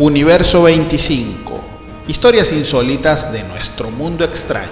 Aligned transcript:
Universo 0.00 0.62
25. 0.62 1.60
Historias 2.08 2.52
insólitas 2.52 3.34
de 3.34 3.44
nuestro 3.44 3.90
mundo 3.90 4.24
extraño. 4.24 4.70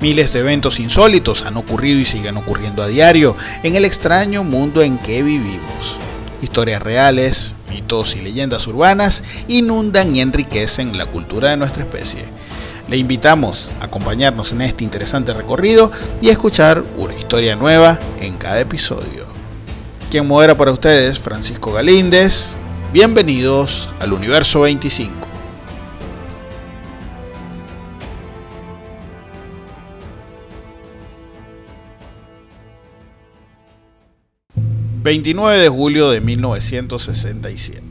Miles 0.00 0.32
de 0.32 0.40
eventos 0.40 0.80
insólitos 0.80 1.42
han 1.42 1.58
ocurrido 1.58 2.00
y 2.00 2.06
siguen 2.06 2.38
ocurriendo 2.38 2.82
a 2.82 2.86
diario 2.86 3.36
en 3.62 3.74
el 3.74 3.84
extraño 3.84 4.42
mundo 4.42 4.80
en 4.80 4.96
que 4.96 5.22
vivimos. 5.22 5.98
Historias 6.40 6.82
reales, 6.82 7.52
mitos 7.68 8.16
y 8.16 8.22
leyendas 8.22 8.66
urbanas 8.66 9.22
inundan 9.48 10.16
y 10.16 10.20
enriquecen 10.20 10.96
la 10.96 11.04
cultura 11.04 11.50
de 11.50 11.58
nuestra 11.58 11.82
especie. 11.82 12.24
Le 12.88 12.96
invitamos 12.96 13.70
a 13.82 13.84
acompañarnos 13.84 14.54
en 14.54 14.62
este 14.62 14.82
interesante 14.82 15.34
recorrido 15.34 15.92
y 16.22 16.30
a 16.30 16.32
escuchar 16.32 16.82
una 16.96 17.14
historia 17.14 17.54
nueva 17.54 18.00
en 18.18 18.38
cada 18.38 18.60
episodio. 18.60 19.35
Quien 20.10 20.24
modera 20.28 20.56
para 20.56 20.70
ustedes, 20.70 21.18
Francisco 21.18 21.72
Galíndez. 21.72 22.56
Bienvenidos 22.92 23.90
al 23.98 24.12
Universo 24.12 24.60
25. 24.60 25.12
...29 35.02 35.60
de 35.60 35.68
julio 35.68 36.10
de 36.10 36.20
1967... 36.20 37.82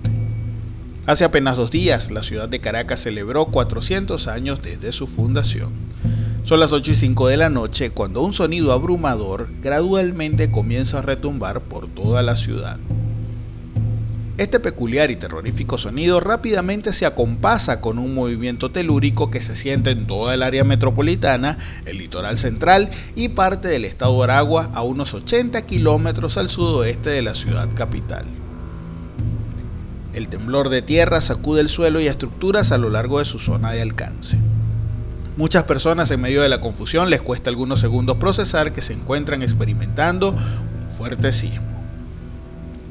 Hace 1.06 1.24
apenas 1.24 1.56
dos 1.56 1.70
días, 1.70 2.12
la 2.12 2.24
ciudad 2.24 2.50
de 2.50 2.60
Caracas 2.60 3.02
celebró 3.02 3.46
400 3.46 4.28
años 4.28 4.62
desde 4.64 4.92
su 4.92 5.06
fundación. 5.06 5.72
Son 6.46 6.60
las 6.60 6.74
8 6.74 6.92
y 6.92 6.96
5 6.96 7.28
de 7.28 7.38
la 7.38 7.50
noche 7.50 7.90
cuando 7.90 8.22
un 8.22 8.32
sonido 8.32 8.72
abrumador 8.72 9.48
gradualmente 9.64 10.52
comienza 10.52 11.00
a 11.00 11.02
retumbar 11.02 11.62
por 11.62 11.88
toda 11.88 12.22
la 12.22 12.36
ciudad. 12.36 12.78
Este 14.38 14.60
peculiar 14.60 15.10
y 15.10 15.16
terrorífico 15.16 15.80
sonido 15.80 16.20
rápidamente 16.20 16.94
se 16.94 17.08
acompasa 17.08 17.82
con 17.82 17.98
un 17.98 18.14
movimiento 18.14 18.70
telúrico 18.70 19.32
que 19.32 19.42
se 19.42 19.56
siente 19.56 19.90
en 19.90 20.06
toda 20.06 20.36
el 20.36 20.44
área 20.44 20.64
metropolitana, 20.64 21.58
el 21.88 21.98
litoral 21.98 22.38
central 22.38 22.92
y 23.16 23.30
parte 23.30 23.68
del 23.68 23.84
estado 23.84 24.16
de 24.18 24.26
Aragua 24.26 24.70
a 24.76 24.84
unos 24.84 25.16
80 25.16 25.66
kilómetros 25.66 26.38
al 26.38 26.50
sudoeste 26.50 27.10
de 27.10 27.24
la 27.24 27.34
ciudad 27.34 27.70
capital. 27.74 28.26
El 30.14 30.28
temblor 30.28 30.70
de 30.70 30.84
tierra 30.84 31.22
sacude 31.22 31.62
el 31.62 31.70
suelo 31.70 32.00
y 32.00 32.06
estructuras 32.06 32.72
a 32.72 32.78
lo 32.78 32.92
largo 32.92 33.18
de 33.18 33.26
su 33.26 33.40
zona 33.40 33.72
de 33.72 33.82
alcance. 33.82 34.38
Muchas 35.38 35.64
personas 35.66 36.10
en 36.12 36.22
medio 36.22 36.42
de 36.42 36.50
la 36.50 36.62
confusión 36.62 37.10
les 37.10 37.22
cuesta 37.22 37.50
algunos 37.50 37.82
segundos 37.82 38.16
procesar 38.18 38.72
que 38.72 38.82
se 38.82 38.94
encuentran 38.94 39.42
experimentando 39.42 40.32
un 40.32 40.90
fuerte 40.90 41.34
sismo. 41.34 41.76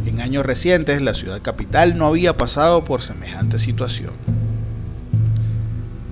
En 0.04 0.20
años 0.20 0.44
recientes 0.44 1.00
la 1.00 1.14
ciudad 1.14 1.40
capital 1.40 1.96
no 1.96 2.06
había 2.06 2.36
pasado 2.36 2.84
por 2.84 3.00
semejante 3.00 3.58
situación. 3.58 4.12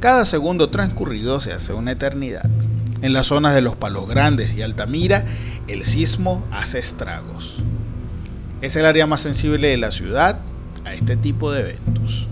Cada 0.00 0.24
segundo 0.24 0.70
transcurrido 0.70 1.38
se 1.40 1.52
hace 1.52 1.74
una 1.74 1.92
eternidad. 1.92 2.48
En 3.02 3.12
las 3.12 3.26
zonas 3.26 3.54
de 3.54 3.60
los 3.60 3.76
Palos 3.76 4.08
Grandes 4.08 4.56
y 4.56 4.62
Altamira, 4.62 5.26
el 5.68 5.84
sismo 5.84 6.46
hace 6.50 6.78
estragos. 6.78 7.58
Es 8.62 8.74
el 8.76 8.86
área 8.86 9.06
más 9.06 9.20
sensible 9.20 9.68
de 9.68 9.76
la 9.76 9.92
ciudad 9.92 10.38
a 10.86 10.94
este 10.94 11.16
tipo 11.16 11.52
de 11.52 11.60
eventos. 11.60 12.28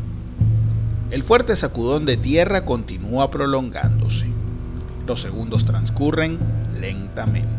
El 1.11 1.25
fuerte 1.25 1.57
sacudón 1.57 2.07
de 2.07 2.17
tierra 2.17 2.65
continúa 2.65 3.33
prolongándose. 3.33 4.27
Los 5.09 5.21
segundos 5.21 5.65
transcurren 5.65 6.39
lentamente. 6.81 7.51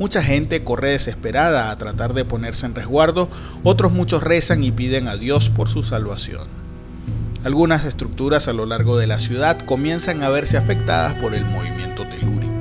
Mucha 0.00 0.20
gente 0.20 0.64
corre 0.64 0.90
desesperada 0.90 1.70
a 1.70 1.78
tratar 1.78 2.12
de 2.12 2.24
ponerse 2.24 2.66
en 2.66 2.74
resguardo, 2.74 3.28
otros 3.62 3.92
muchos 3.92 4.24
rezan 4.24 4.64
y 4.64 4.72
piden 4.72 5.06
a 5.06 5.16
Dios 5.16 5.48
por 5.48 5.68
su 5.68 5.84
salvación. 5.84 6.48
Algunas 7.44 7.84
estructuras 7.84 8.48
a 8.48 8.52
lo 8.52 8.66
largo 8.66 8.98
de 8.98 9.06
la 9.06 9.20
ciudad 9.20 9.60
comienzan 9.60 10.24
a 10.24 10.28
verse 10.28 10.56
afectadas 10.56 11.14
por 11.14 11.36
el 11.36 11.44
movimiento 11.44 12.04
telúrico. 12.08 12.52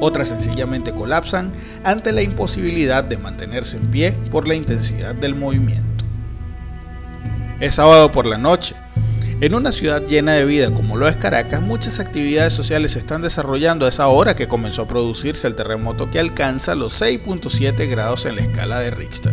Otras 0.00 0.28
sencillamente 0.28 0.92
colapsan 0.92 1.52
ante 1.84 2.12
la 2.12 2.22
imposibilidad 2.22 3.04
de 3.04 3.18
mantenerse 3.18 3.76
en 3.76 3.90
pie 3.90 4.12
por 4.30 4.48
la 4.48 4.54
intensidad 4.54 5.14
del 5.14 5.34
movimiento. 5.34 5.90
Es 7.60 7.74
sábado 7.74 8.10
por 8.10 8.24
la 8.24 8.38
noche. 8.38 8.74
En 9.42 9.54
una 9.54 9.72
ciudad 9.72 10.06
llena 10.06 10.32
de 10.32 10.44
vida 10.44 10.70
como 10.70 10.98
lo 10.98 11.08
es 11.08 11.16
Caracas, 11.16 11.62
muchas 11.62 11.98
actividades 11.98 12.52
sociales 12.52 12.92
se 12.92 12.98
están 12.98 13.22
desarrollando 13.22 13.86
a 13.86 13.88
esa 13.88 14.06
hora 14.08 14.36
que 14.36 14.48
comenzó 14.48 14.82
a 14.82 14.88
producirse 14.88 15.46
el 15.46 15.54
terremoto 15.54 16.10
que 16.10 16.18
alcanza 16.20 16.74
los 16.74 17.00
6.7 17.00 17.88
grados 17.88 18.26
en 18.26 18.36
la 18.36 18.42
escala 18.42 18.80
de 18.80 18.90
Richter. 18.90 19.32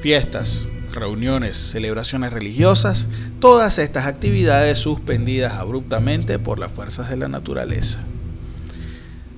Fiestas, 0.00 0.66
reuniones, 0.92 1.56
celebraciones 1.56 2.34
religiosas, 2.34 3.08
todas 3.40 3.78
estas 3.78 4.04
actividades 4.04 4.80
suspendidas 4.80 5.54
abruptamente 5.54 6.38
por 6.38 6.58
las 6.58 6.70
fuerzas 6.70 7.08
de 7.08 7.16
la 7.16 7.28
naturaleza. 7.28 8.00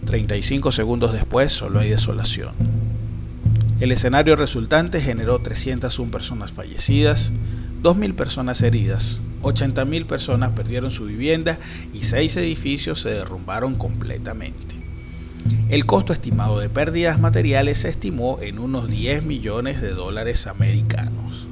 35 0.07 0.73
segundos 0.73 1.13
después 1.13 1.53
solo 1.53 1.79
hay 1.79 1.91
desolación. 1.91 2.53
El 3.79 3.93
escenario 3.93 4.35
resultante 4.35 5.01
generó 5.01 5.39
301 5.39 6.11
personas 6.11 6.51
fallecidas, 6.51 7.31
2.000 7.85 8.15
personas 8.17 8.61
heridas, 8.63 9.21
80.000 9.47 10.07
personas 10.07 10.51
perdieron 10.53 10.91
su 10.91 11.07
vivienda 11.07 11.59
y 11.93 12.05
6 12.05 12.37
edificios 12.37 13.01
se 13.01 13.11
derrumbaron 13.11 13.77
completamente. 13.77 14.77
El 15.69 15.87
costo 15.87 16.13
estimado 16.13 16.59
de 16.59 16.69
pérdidas 16.69 17.21
materiales 17.21 17.79
se 17.79 17.89
estimó 17.89 18.39
en 18.41 18.59
unos 18.59 18.89
10 18.89 19.25
millones 19.25 19.81
de 19.81 19.91
dólares 19.91 20.47
americanos. 20.47 21.47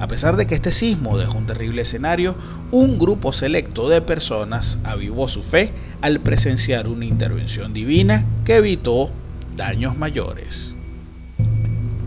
A 0.00 0.08
pesar 0.08 0.36
de 0.36 0.46
que 0.46 0.54
este 0.54 0.72
sismo 0.72 1.16
dejó 1.16 1.38
un 1.38 1.46
terrible 1.46 1.82
escenario, 1.82 2.34
un 2.72 2.98
grupo 2.98 3.32
selecto 3.32 3.88
de 3.88 4.00
personas 4.00 4.78
avivó 4.84 5.28
su 5.28 5.42
fe 5.44 5.72
al 6.00 6.20
presenciar 6.20 6.88
una 6.88 7.04
intervención 7.04 7.72
divina 7.72 8.24
que 8.44 8.56
evitó 8.56 9.10
daños 9.56 9.96
mayores. 9.96 10.74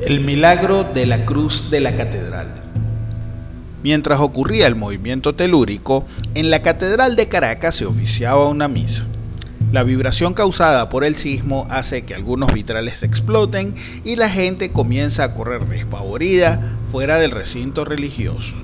El 0.06 0.20
milagro 0.20 0.84
de 0.84 1.06
la 1.06 1.26
cruz 1.26 1.72
de 1.72 1.80
la 1.80 1.96
catedral. 1.96 2.67
Mientras 3.84 4.20
ocurría 4.20 4.68
el 4.68 4.76
movimiento 4.76 5.36
telúrico, 5.36 6.06
en 6.34 6.50
la 6.50 6.62
Catedral 6.62 7.16
de 7.16 7.28
Caracas 7.28 7.76
se 7.76 7.86
oficiaba 7.86 8.48
una 8.48 8.68
misa. 8.68 9.06
La 9.72 9.84
vibración 9.84 10.34
causada 10.34 10.90
por 10.90 11.04
el 11.04 11.16
sismo 11.16 11.68
hace 11.70 12.04
que 12.04 12.16
algunos 12.16 12.54
vitrales 12.54 13.04
exploten 13.04 13.76
y 14.06 14.16
la 14.16 14.30
gente 14.30 14.72
comienza 14.72 15.26
a 15.26 15.34
correr 15.34 15.68
despavorida 15.68 16.62
fuera 16.86 17.18
del 17.18 17.32
recinto 17.32 17.84
religioso. 17.84 18.56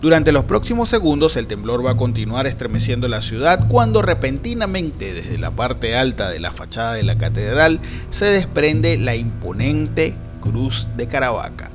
Durante 0.00 0.32
los 0.32 0.44
próximos 0.44 0.90
segundos 0.90 1.36
el 1.36 1.46
temblor 1.46 1.86
va 1.86 1.92
a 1.92 1.96
continuar 1.96 2.46
estremeciendo 2.46 3.08
la 3.08 3.22
ciudad 3.22 3.68
cuando 3.68 4.02
repentinamente 4.02 5.14
desde 5.14 5.38
la 5.38 5.52
parte 5.52 5.96
alta 5.96 6.28
de 6.28 6.40
la 6.40 6.52
fachada 6.52 6.92
de 6.92 7.04
la 7.04 7.16
catedral 7.16 7.80
se 8.10 8.26
desprende 8.26 8.98
la 8.98 9.16
imponente 9.16 10.14
cruz 10.40 10.88
de 10.96 11.06
Caravaca. 11.06 11.73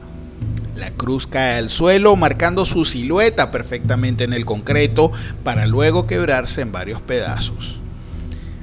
La 0.80 0.92
cruz 0.92 1.28
cae 1.28 1.58
al 1.58 1.70
suelo 1.70 2.16
marcando 2.16 2.66
su 2.66 2.86
silueta 2.86 3.52
perfectamente 3.52 4.24
en 4.24 4.32
el 4.32 4.46
concreto 4.46 5.12
para 5.44 5.68
luego 5.68 6.08
quebrarse 6.08 6.62
en 6.62 6.72
varios 6.72 7.02
pedazos. 7.02 7.82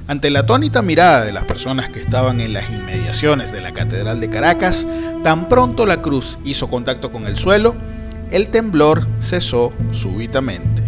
Ante 0.07 0.31
la 0.31 0.39
atónita 0.39 0.81
mirada 0.81 1.23
de 1.25 1.31
las 1.31 1.43
personas 1.43 1.89
que 1.89 1.99
estaban 1.99 2.41
en 2.41 2.53
las 2.53 2.71
inmediaciones 2.71 3.51
de 3.51 3.61
la 3.61 3.71
Catedral 3.71 4.19
de 4.19 4.31
Caracas, 4.31 4.87
tan 5.23 5.47
pronto 5.47 5.85
la 5.85 6.01
cruz 6.01 6.39
hizo 6.43 6.69
contacto 6.69 7.11
con 7.11 7.27
el 7.27 7.37
suelo, 7.37 7.75
el 8.31 8.47
temblor 8.47 9.07
cesó 9.21 9.71
súbitamente. 9.91 10.81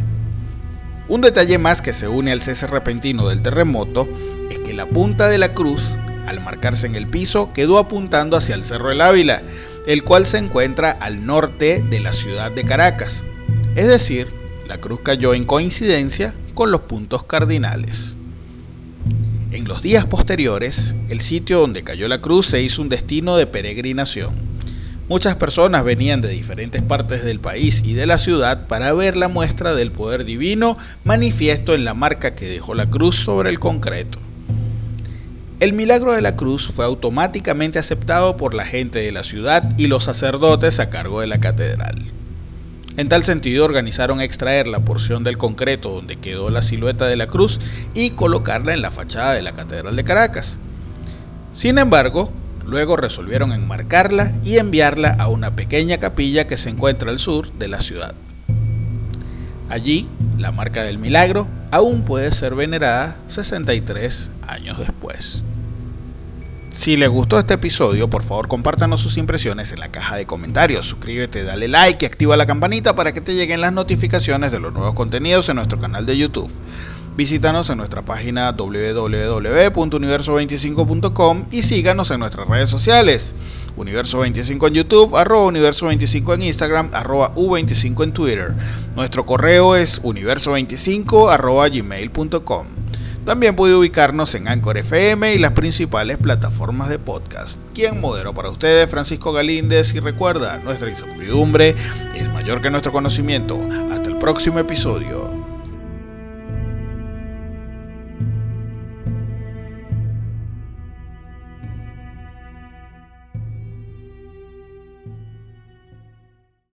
Un 1.10 1.22
detalle 1.22 1.60
más 1.60 1.84
que 1.84 1.94
se 1.94 2.08
une 2.08 2.32
al 2.32 2.42
cese 2.42 2.66
repentino 2.66 3.30
del 3.30 3.44
terremoto 3.44 4.10
es 4.50 4.58
que 4.58 4.74
la 4.74 4.88
punta 4.88 5.28
de 5.28 5.38
la 5.38 5.54
cruz, 5.54 5.92
al 6.26 6.42
marcarse 6.42 6.88
en 6.88 6.96
el 6.96 7.08
piso, 7.08 7.54
quedó 7.54 7.78
apuntando 7.78 8.36
hacia 8.36 8.56
el 8.56 8.64
Cerro 8.64 8.90
del 8.90 9.02
Ávila, 9.02 9.44
el 9.90 10.04
cual 10.04 10.28
se 10.28 10.38
encuentra 10.38 10.92
al 10.92 11.26
norte 11.26 11.82
de 11.82 12.00
la 12.00 12.14
ciudad 12.14 12.52
de 12.52 12.64
Caracas. 12.64 13.26
Es 13.76 13.88
decir, 13.88 14.28
la 14.68 14.78
cruz 14.78 15.00
cayó 15.02 15.34
en 15.34 15.46
coincidencia 15.46 16.36
con 16.54 16.72
los 16.72 16.82
puntos 16.82 17.24
cardinales. 17.24 18.16
En 19.52 19.68
los 19.68 19.82
días 19.82 20.06
posteriores, 20.06 20.96
el 21.10 21.22
sitio 21.22 21.62
donde 21.62 21.84
cayó 21.84 22.08
la 22.08 22.22
cruz 22.22 22.46
se 22.46 22.62
hizo 22.62 22.84
un 22.84 22.90
destino 22.90 23.36
de 23.36 23.48
peregrinación. 23.48 24.36
Muchas 25.08 25.36
personas 25.38 25.84
venían 25.84 26.22
de 26.22 26.30
diferentes 26.30 26.84
partes 26.84 27.24
del 27.24 27.40
país 27.40 27.82
y 27.84 27.96
de 27.96 28.06
la 28.06 28.20
ciudad 28.20 28.68
para 28.68 28.94
ver 28.94 29.18
la 29.18 29.28
muestra 29.28 29.74
del 29.74 29.92
poder 29.92 30.24
divino 30.24 30.78
manifiesto 31.04 31.74
en 31.74 31.84
la 31.84 31.96
marca 31.96 32.36
que 32.36 32.48
dejó 32.48 32.76
la 32.76 32.88
cruz 32.92 33.16
sobre 33.16 33.50
el 33.50 33.60
concreto. 33.60 34.20
El 35.60 35.74
milagro 35.74 36.14
de 36.14 36.22
la 36.22 36.36
cruz 36.36 36.70
fue 36.70 36.86
automáticamente 36.86 37.80
aceptado 37.80 38.38
por 38.38 38.54
la 38.54 38.66
gente 38.66 39.00
de 39.00 39.12
la 39.12 39.24
ciudad 39.24 39.74
y 39.78 39.88
los 39.88 40.06
sacerdotes 40.06 40.80
a 40.80 40.90
cargo 40.90 41.22
de 41.22 41.28
la 41.28 41.40
catedral. 41.40 41.96
En 42.98 43.10
tal 43.10 43.24
sentido, 43.24 43.66
organizaron 43.66 44.22
extraer 44.22 44.68
la 44.68 44.80
porción 44.80 45.24
del 45.24 45.38
concreto 45.38 45.90
donde 45.90 46.16
quedó 46.16 46.50
la 46.50 46.62
silueta 46.62 47.08
de 47.08 47.16
la 47.16 47.28
cruz 47.28 47.60
y 47.94 48.12
colocarla 48.12 48.74
en 48.74 48.82
la 48.82 48.92
fachada 48.92 49.34
de 49.34 49.42
la 49.42 49.54
Catedral 49.54 49.96
de 49.96 50.04
Caracas. 50.04 50.60
Sin 51.54 51.78
embargo, 51.78 52.32
Luego 52.70 52.98
resolvieron 52.98 53.52
enmarcarla 53.52 54.32
y 54.44 54.58
enviarla 54.58 55.16
a 55.18 55.28
una 55.28 55.56
pequeña 55.56 55.98
capilla 55.98 56.46
que 56.46 56.56
se 56.56 56.70
encuentra 56.70 57.10
al 57.10 57.18
sur 57.18 57.52
de 57.54 57.68
la 57.68 57.82
ciudad. 57.82 58.14
Allí, 59.70 60.08
la 60.38 60.52
marca 60.52 60.84
del 60.84 61.00
milagro 61.00 61.48
aún 61.72 62.04
puede 62.04 62.32
ser 62.32 62.54
venerada 62.54 63.16
63 63.26 64.30
años 64.48 64.78
después. 64.78 65.44
Si 66.72 66.98
les 66.98 67.10
gustó 67.10 67.40
este 67.40 67.56
episodio, 67.56 68.08
por 68.10 68.22
favor 68.22 68.48
compártanos 68.48 69.02
sus 69.02 69.18
impresiones 69.18 69.72
en 69.72 69.80
la 69.80 69.90
caja 69.90 70.16
de 70.16 70.28
comentarios. 70.28 70.86
Suscríbete, 70.86 71.44
dale 71.44 71.68
like 71.68 72.04
y 72.04 72.06
activa 72.06 72.38
la 72.38 72.46
campanita 72.46 72.96
para 72.96 73.12
que 73.12 73.22
te 73.22 73.34
lleguen 73.34 73.62
las 73.62 73.74
notificaciones 73.74 74.52
de 74.52 74.60
los 74.60 74.72
nuevos 74.72 74.94
contenidos 74.94 75.50
en 75.50 75.56
nuestro 75.56 75.80
canal 75.80 76.06
de 76.06 76.16
YouTube. 76.18 76.52
Visítanos 77.18 77.70
en 77.70 77.80
nuestra 77.80 78.04
página 78.04 78.52
www.universo25.com 78.52 81.48
y 81.52 81.64
síganos 81.64 82.12
en 82.12 82.22
nuestras 82.22 82.48
redes 82.48 82.70
sociales. 82.70 83.36
Universo25 83.76 84.68
en 84.68 84.76
YouTube, 84.76 85.18
arroba 85.18 85.52
Universo25 85.52 86.36
en 86.36 86.44
Instagram, 86.44 86.92
arroba 86.94 87.36
U25 87.36 88.04
en 88.04 88.14
Twitter. 88.14 88.56
Nuestro 88.96 89.26
correo 89.26 89.76
es 89.76 90.02
universo25 90.04 91.30
arroba 91.30 91.68
gmail.com. 91.68 92.68
También 93.30 93.56
puede 93.56 93.76
ubicarnos 93.76 94.34
en 94.34 94.48
Anchor 94.48 94.80
FM 94.80 95.36
y 95.36 95.38
las 95.38 95.52
principales 95.52 96.18
plataformas 96.18 96.90
de 96.90 96.98
podcast. 96.98 97.60
Quien 97.76 98.02
moderó 98.02 98.34
para 98.34 98.50
ustedes, 98.50 98.90
Francisco 98.90 99.32
Galíndez, 99.32 99.94
y 99.94 100.00
recuerda, 100.00 100.58
nuestra 100.64 100.90
incertidumbre 100.90 101.76
es 102.16 102.28
mayor 102.34 102.60
que 102.60 102.72
nuestro 102.72 102.92
conocimiento. 102.92 103.60
Hasta 103.92 104.10
el 104.10 104.18
próximo 104.18 104.58
episodio. 104.58 105.29